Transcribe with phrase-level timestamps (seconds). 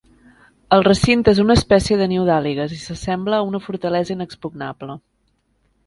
[0.77, 5.03] El recinte és una espècie de niu d'àligues i s'assembla a una fortalesa inexpugnable.